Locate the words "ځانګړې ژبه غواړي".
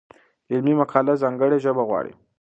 1.23-2.13